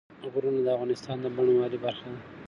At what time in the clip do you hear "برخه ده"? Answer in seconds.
1.85-2.19